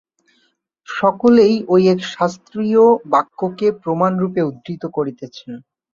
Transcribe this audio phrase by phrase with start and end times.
[0.87, 5.51] সকলেই ঐ এক শাস্ত্রীয় বাক্যকেই প্রমাণরূপে উদ্ধৃত করিতেছেন।